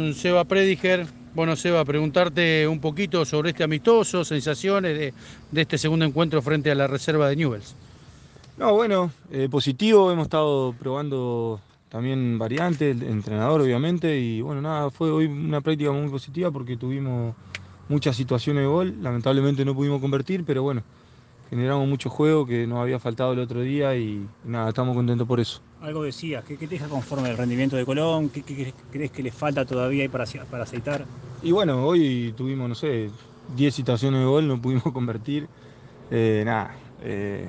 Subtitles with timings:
[0.00, 1.06] con Seba Prediger.
[1.34, 5.14] Bueno, Seba, preguntarte un poquito sobre este amistoso, sensaciones de,
[5.50, 7.76] de este segundo encuentro frente a la reserva de Newells.
[8.56, 11.60] No, bueno, eh, positivo, hemos estado probando
[11.90, 16.76] también variantes, el entrenador obviamente, y bueno, nada, fue hoy una práctica muy positiva porque
[16.76, 17.34] tuvimos
[17.88, 20.82] muchas situaciones de gol, lamentablemente no pudimos convertir, pero bueno,
[21.50, 25.40] generamos mucho juego que nos había faltado el otro día y, nada, estamos contentos por
[25.40, 25.60] eso.
[25.82, 28.28] Algo decías, ¿qué, qué te deja conforme el rendimiento de Colón?
[28.30, 28.42] ¿Qué,
[28.90, 31.04] crees que le falta todavía ahí para, para aceitar?
[31.42, 33.10] Y bueno, hoy tuvimos, no sé,
[33.56, 35.48] 10 situaciones de gol, no pudimos convertir.
[36.10, 37.48] Eh, nada, eh,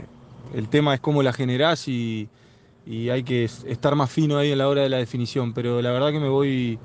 [0.54, 2.30] el tema es cómo la generás y,
[2.86, 5.54] y hay que es- estar más fino ahí a la hora de la definición.
[5.54, 6.80] Pero la verdad que me voy,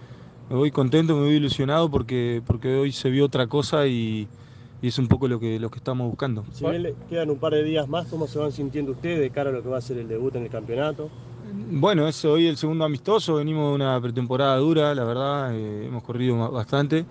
[0.48, 4.28] me voy contento, me voy ilusionado porque, porque hoy se vio otra cosa y,
[4.82, 6.44] y es un poco lo que, lo que estamos buscando.
[6.52, 9.30] Si bien le quedan un par de días más, ¿cómo se van sintiendo ustedes de
[9.30, 11.08] cara a lo que va a ser el debut en el campeonato?
[11.70, 16.02] Bueno, es hoy el segundo amistoso, venimos de una pretemporada dura, la verdad, eh, hemos
[16.02, 17.04] corrido bastante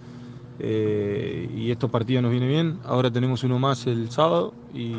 [0.59, 2.79] eh, y estos partidos nos vienen bien.
[2.85, 4.93] Ahora tenemos uno más el sábado y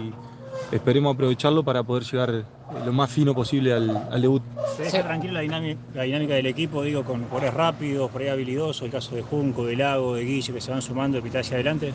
[0.73, 2.45] esperemos aprovecharlo para poder llegar
[2.84, 4.42] lo más fino posible al, al debut.
[4.77, 8.28] ¿Se deja tranquila la dinámica, la dinámica del equipo, digo, con jugadores rápidos, por ahí
[8.28, 11.55] habilidosos, el caso de Junco, de Lago, de Guille, que se van sumando de hacia
[11.55, 11.92] adelante?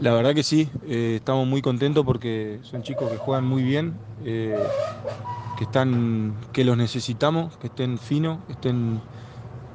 [0.00, 3.94] La verdad que sí, eh, estamos muy contentos porque son chicos que juegan muy bien,
[4.26, 4.54] eh,
[5.56, 9.00] que están, que los necesitamos, que estén finos, que estén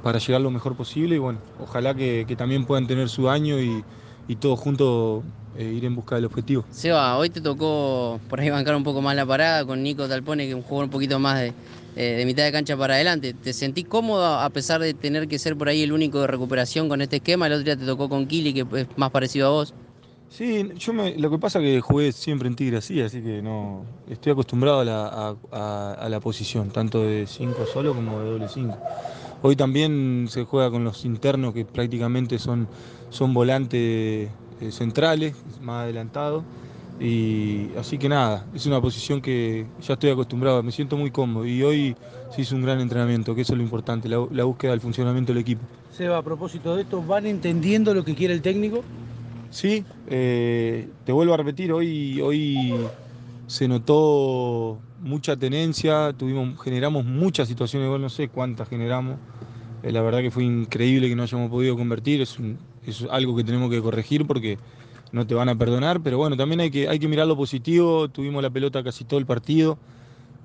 [0.04, 3.84] para llegar lo mejor posible y bueno, ojalá que, también puedan tener su año y,
[4.28, 5.24] y todos juntos
[5.56, 6.64] eh, ir en busca del objetivo.
[6.70, 10.46] Seba, hoy te tocó por ahí bancar un poco más la parada con Nico Talpone,
[10.46, 11.52] que jugó un poquito más de,
[11.96, 13.34] de mitad de cancha para adelante.
[13.34, 16.88] ¿Te sentís cómodo a pesar de tener que ser por ahí el único de recuperación
[16.88, 17.48] con este esquema?
[17.48, 19.74] El otro día te tocó con Kili, que es más parecido a vos.
[20.34, 23.42] Sí, yo me, lo que pasa es que jugué siempre en Tigre así, así que
[23.42, 28.48] no estoy acostumbrado a la, a- la posición, tanto de 5 solo como de doble
[28.48, 28.78] 5.
[29.42, 32.66] Hoy también se juega con los internos que prácticamente son,
[33.10, 36.44] son volantes eh, centrales, más adelantados.
[36.98, 41.44] Y así que nada, es una posición que ya estoy acostumbrado, me siento muy cómodo
[41.44, 41.94] y hoy
[42.34, 45.42] se hizo un gran entrenamiento, que eso es lo importante, la búsqueda del funcionamiento del
[45.42, 45.66] equipo.
[45.90, 48.82] Seba, a propósito de esto, ¿van entendiendo lo que quiere el técnico?
[49.54, 52.94] Sí, eh, te vuelvo a repetir, hoy, hoy
[53.46, 59.20] se notó mucha tenencia, tuvimos, generamos muchas situaciones de no sé cuántas generamos.
[59.82, 63.36] Eh, la verdad que fue increíble que no hayamos podido convertir, es, un- es algo
[63.36, 64.60] que tenemos que corregir porque
[65.12, 68.08] no te van a perdonar, pero bueno, también hay que, hay que mirar lo positivo,
[68.10, 69.80] tuvimos la pelota casi todo el partido,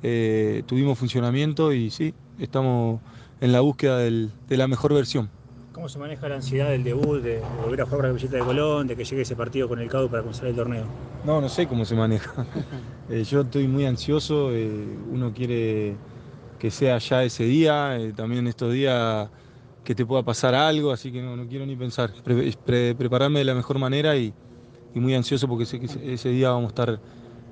[0.01, 3.01] eh, tuvimos funcionamiento y sí, estamos
[3.41, 5.31] en la búsqueda del- de la mejor versión.
[5.77, 8.43] ¿Cómo se maneja la ansiedad del debut, de, volver a jugar para la camiseta de
[8.43, 10.85] Colón, de que llegue ese partido con el CAU para comenzar el torneo?
[11.23, 12.33] No, no sé cómo se maneja.
[13.09, 15.95] Eh, yo estoy muy ansioso, eh, uno quiere
[16.59, 19.29] que sea ya ese día, eh, también estos días
[19.85, 22.11] que te pueda pasar algo, así que no, no quiero ni pensar.
[22.21, 24.33] Pre- pre- prepararme de la mejor manera y,
[24.93, 26.99] y muy ansioso porque sé que ese, día vamos a estar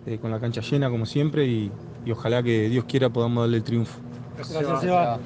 [0.07, 1.71] eh, con la cancha llena como siempre y,
[2.03, 3.97] y ojalá que Dios quiera podamos darle el triunfo.
[4.35, 5.19] Gracias, Seba.